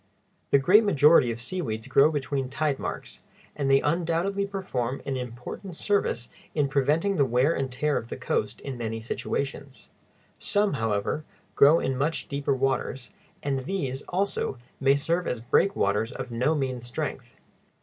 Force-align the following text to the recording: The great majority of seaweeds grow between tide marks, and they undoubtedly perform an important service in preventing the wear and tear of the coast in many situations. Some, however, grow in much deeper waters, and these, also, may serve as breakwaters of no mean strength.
The 0.49 0.57
great 0.57 0.83
majority 0.83 1.31
of 1.31 1.39
seaweeds 1.39 1.85
grow 1.85 2.09
between 2.11 2.49
tide 2.49 2.79
marks, 2.79 3.21
and 3.55 3.69
they 3.69 3.81
undoubtedly 3.81 4.47
perform 4.47 4.99
an 5.05 5.15
important 5.15 5.75
service 5.75 6.27
in 6.55 6.69
preventing 6.69 7.17
the 7.17 7.23
wear 7.23 7.53
and 7.53 7.71
tear 7.71 7.97
of 7.97 8.07
the 8.07 8.17
coast 8.17 8.61
in 8.61 8.79
many 8.79 8.99
situations. 8.99 9.89
Some, 10.39 10.73
however, 10.73 11.23
grow 11.53 11.79
in 11.79 11.95
much 11.95 12.27
deeper 12.27 12.55
waters, 12.55 13.11
and 13.43 13.59
these, 13.59 14.01
also, 14.09 14.57
may 14.79 14.95
serve 14.95 15.27
as 15.27 15.39
breakwaters 15.39 16.11
of 16.11 16.31
no 16.31 16.55
mean 16.55 16.79
strength. 16.81 17.35